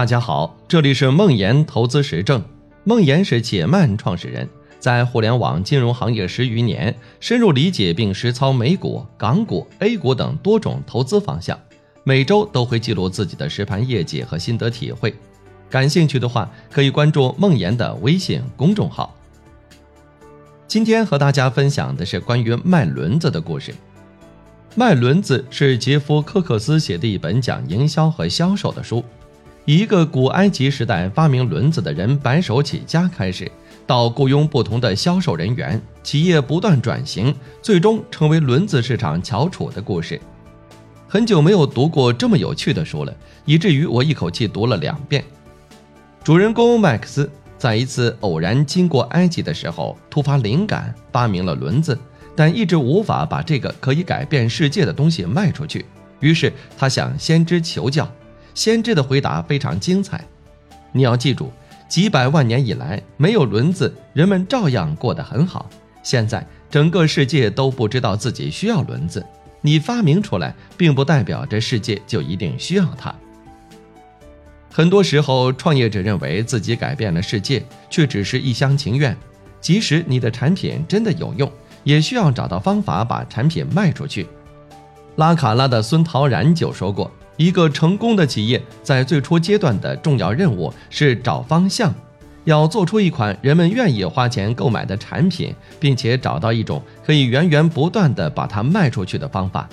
[0.00, 2.42] 大家好，这里是梦岩投资实证。
[2.84, 11.60] 梦岩是且慢创始人，在互联网金融行业十余年，深入理解并实操美股、港股、A 股等多种投资方向。
[12.02, 15.14] 每周都会记录自己的实盘业绩和心得体会。
[15.68, 19.14] 感兴趣的话，可以关注梦岩的微信公众号。
[20.66, 23.74] 今天和大家分享的是关于卖轮子的故事。
[24.74, 29.04] 卖轮子是杰夫·科克斯写的一本讲营销和销售的书。
[29.66, 33.50] 一个古埃及时代发明轮子的人白手起家开始，
[33.86, 40.20] 到雇佣不同的销售人员，企业不断转型，最终成为轮子市场翘楚的故事。
[41.06, 43.14] 很久没有读过这么有趣的书了，
[43.44, 45.22] 以至于我一口气读了两遍。
[46.24, 51.98] 主人公麦克斯在一次偶然经过埃及的时候，突发灵感，发明了轮子，
[52.34, 55.84] 但一直无法把这个可以改变世界的东西卖出去。
[56.20, 58.10] 于是他向先知求教，
[58.54, 60.24] 先知的回答非常精彩。
[60.92, 61.52] 你要记住，
[61.88, 65.68] 几百万年以来没有轮子，人们照样过得很好。
[66.02, 69.24] 现在整个世界都不知道自己需要轮子。
[69.60, 73.14] 你发明出来，并不代表这世界就一定需要它。
[74.72, 79.16] 很多时候，创业者认为自己改变了世界，却只是一厢情愿。
[79.60, 81.52] 即使你的产品真的有用，
[81.84, 84.26] 也需要找到方法把产品卖出去。
[85.16, 91.90] 拉卡拉的孙陶然就说过，一个成功的企业在最初阶段的重要任务是找方向。
[92.44, 99.66] 要做出一款人们愿意花钱购买的产品，并且找到一种可以源源不断的把它卖出去的方法。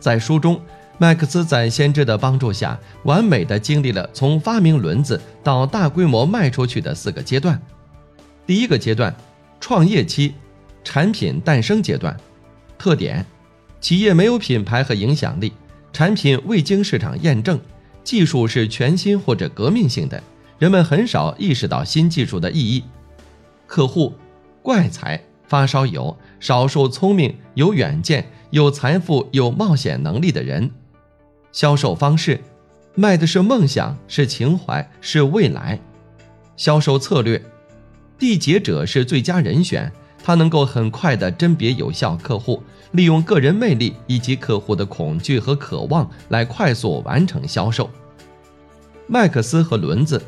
[0.00, 0.58] 在书中，
[0.96, 7.60] 麦克斯在先知的帮助下，完美的经历了从发明轮子到大规模卖出去的四个阶段。
[8.46, 9.14] 第一个阶段，
[9.60, 10.32] 创业期，
[10.82, 12.16] 产品诞生阶段。
[12.78, 13.26] 特点：
[13.78, 15.52] 企业没有品牌和影响力，
[15.92, 17.58] 产品未经市场验证，
[18.04, 20.22] 技术是全新或者革命性的。
[20.58, 22.84] 人们很少意识到新技术的意义。
[23.66, 24.14] 客户，
[24.62, 30.70] 怪才、发烧友，少数聪明、有远见、有财富、有冒险能力的人。
[31.52, 32.40] 销售方式，
[32.94, 35.80] 卖的是梦想，是情怀，是未来。
[36.56, 37.40] 销售策略，
[38.18, 39.92] 缔结者是最佳人选，
[40.24, 42.62] 他能够很快地甄别有效客户，
[42.92, 47.88] 利用个人魅力以及客户的恐惧和渴望来快速完成销售。
[49.06, 50.22] 麦克斯和轮子。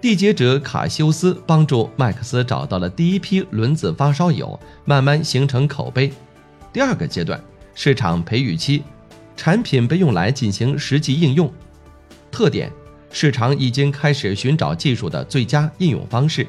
[0.00, 6.10] 缔结者卡修斯帮助麦克斯找到了第一批轮子发烧友，慢慢形成口碑。
[6.72, 7.38] 第二个阶段，
[7.74, 8.82] 市场培育期，
[9.36, 11.52] 产品被用来进行实际应用。
[12.30, 12.72] 特点：
[13.12, 16.46] 市场已经开始寻找技术的最佳应用方式，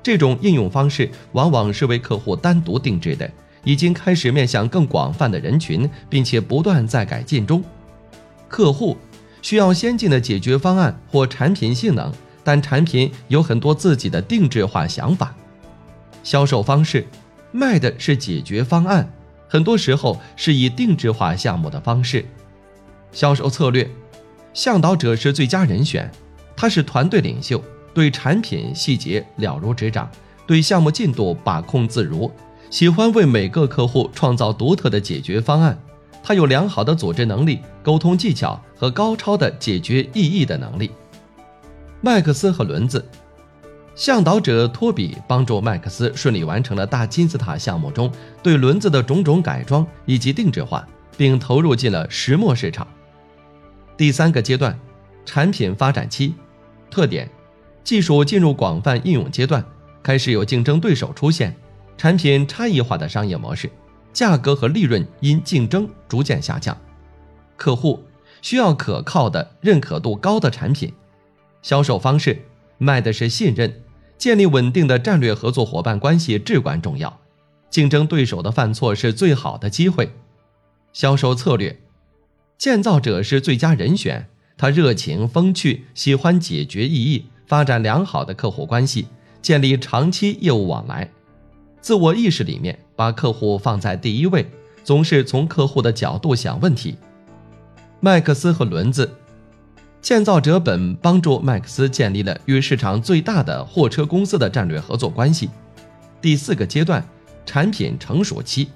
[0.00, 3.28] 这种应用方式往往是为客户单独定制的，
[3.64, 7.62] 已经开始面向更广泛的人群，并且不断在改进中。
[8.48, 8.96] 客户
[9.40, 12.12] 需要先进的解决方案或产品性能。
[12.44, 15.32] 但产品有很多自己的定制化想法，
[16.24, 17.06] 销售方式
[17.52, 19.08] 卖的是解决方案，
[19.46, 22.24] 很多时候是以定制化项目的方式。
[23.12, 23.88] 销售策略，
[24.52, 26.10] 向导者是最佳人选，
[26.56, 27.62] 他是团队领袖，
[27.94, 30.10] 对产品细节了如指掌，
[30.44, 32.28] 对项目进度把控自如，
[32.72, 35.78] 喜欢为每个客户创造独特的解决方案。
[36.22, 40.90] 他有良好的组织能力、沟通技巧和高超的解决异议的能力。
[42.00, 43.06] 麦克斯和轮子，
[43.94, 48.10] 向导者托比帮助麦克斯顺利完成了大金字塔项目中
[48.42, 52.88] 对轮子的种种改装以及定制化，并投入进了石墨市场。
[53.98, 54.78] 第三个阶段，
[55.26, 56.34] 产品发展期，
[56.90, 57.28] 特点：
[57.84, 59.62] 技术进入广泛应用阶段，
[60.02, 61.54] 开始有竞争对手出现，
[61.96, 63.70] 产品差异化的商业模式，
[64.12, 66.76] 价格和利润因竞争逐渐下降。
[67.56, 68.02] 客户
[68.40, 70.92] 需要可靠的、认可度高的产品。
[71.62, 72.42] 销售方式
[72.78, 73.82] 卖的是信任，
[74.18, 77.20] 建立稳定的战略合作伙伴关系至关重要。
[77.70, 80.10] 竞争对手的犯错是最好的机会。
[80.92, 81.80] 销售策略，
[82.58, 84.28] 建造者是最佳人选，
[84.58, 89.06] 他热情风趣，喜欢解决异议，发展良好的客户关系，
[89.40, 91.10] 建立长期业务往来。
[91.82, 94.46] 自我意识里面把客户放在第一位，
[94.84, 96.96] 总是从客户的角度想问题。
[97.98, 99.10] 麦克斯和轮子。
[100.00, 105.48] 建造者本帮助麦克斯建立了与市场最大的货车公司的战略合作关系。
[106.20, 107.04] 第四个阶段，
[107.46, 108.68] 产品成熟期，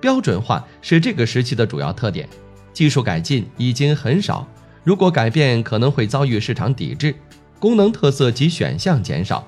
[0.00, 2.26] 标准化是这个时期的主要特点。
[2.72, 4.48] 技术改进已经很少，
[4.82, 7.14] 如果改变可能会遭遇市场抵制。
[7.58, 9.46] 功能特色及选项减少，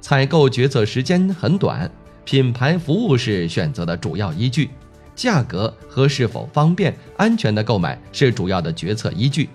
[0.00, 1.90] 采购决策时间很短。
[2.26, 4.68] 品牌服务是选择的主要依据，
[5.14, 9.48] 价格和是否方便、安全的购买是主要的决策依据。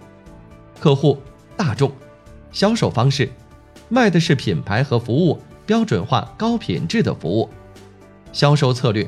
[0.79, 1.19] 客户
[1.57, 1.91] 大众，
[2.53, 3.29] 销售方式，
[3.89, 7.49] 卖的是品牌和服务，标准化、高品质的服务。
[8.31, 9.05] 销售策略，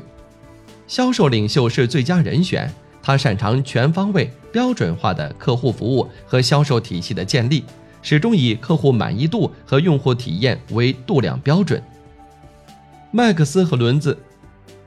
[0.85, 2.69] 销售领袖是最佳人选，
[3.01, 7.63] 他擅长全方位、标准化的客户服务和销售体系的建立，
[8.01, 11.81] 始终以客户满意度和用户体验为度量标准。
[13.15, 14.17] 麦克斯和轮子，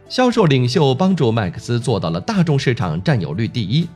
[0.08, 3.86] 销售领袖帮助麦克斯做到了大众市场占有率第一。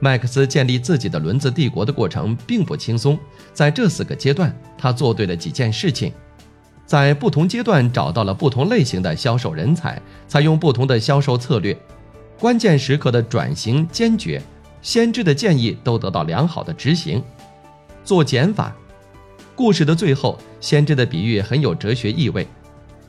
[0.00, 3.18] 麦克斯建立自己的轮子帝国的过程并不轻松，
[3.52, 6.10] 在这四个阶段，他做对了几件事情，
[6.86, 11.78] 在不同阶段找到了不同类型的销售人才，采用不同的销售策略，
[12.40, 14.40] 关键时刻的转型坚决，
[14.80, 17.22] 先知的建议都得到良好的执行。
[18.02, 18.74] 做减法，
[19.54, 22.48] 故事的最后，先知的比喻很有哲学意味。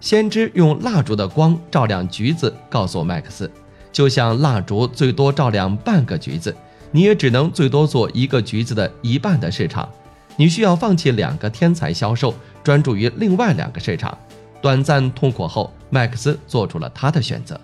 [0.06, 3.50] 先知用蜡烛的光照亮橘子，告诉麦克斯，
[3.92, 6.56] 就像蜡烛最多照亮半个橘子，
[6.92, 9.90] 你也只能最多做一个橘子的一半的市场。
[10.36, 14.16] 你需要放弃两个天才销售，专注于另外两个市场。
[14.62, 17.60] 短暂痛苦后，麦克斯做出了他的选择。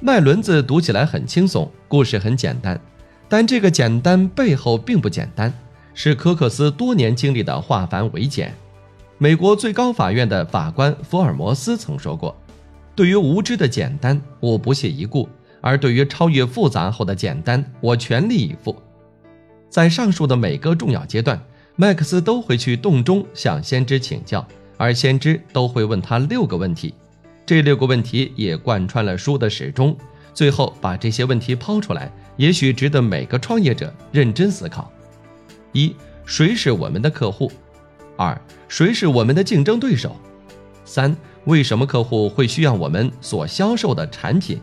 [0.00, 2.78] 卖轮子读起来很轻松，故事很简单，
[3.30, 5.50] 但这个简单背后并不简单，
[5.94, 8.54] 是科克斯多年经历的化繁为简。
[9.18, 12.36] 美国最高法院的法官福尔摩斯曾说过
[12.96, 15.28] ：“对于无知的简单，我不屑一顾；
[15.60, 18.74] 而对于超越复杂后的简单，我全力以赴。”
[19.70, 21.40] 在上述的每个重要阶段，
[21.76, 24.44] 麦克斯都会去洞中向先知请教，
[24.76, 26.92] 而先知都会问他六个问题。
[27.46, 29.96] 这六个问题也贯穿了书的始终。
[30.32, 34.90] 最后把这些问题抛出来，也许值得每个创业者认真思考：
[35.72, 35.94] 一，
[36.24, 37.50] 谁是我们的客户？
[38.16, 40.16] 二，谁是我们的竞争对手？
[40.84, 44.60] 三，为什么客户会需要我们所销售的产品？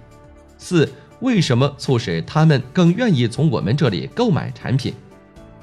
[0.57, 0.87] 四，
[1.19, 4.93] 为什么促使他们更愿意从我们这里购买产品？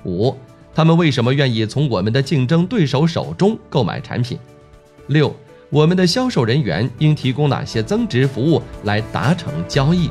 [0.04, 0.36] 五，
[0.74, 4.38] 他们为什么愿意从我们的竞争对手手中购买产品？
[5.06, 5.34] 六，
[5.70, 10.10] 我们的销售人员应提供哪些增值服务来达成交易？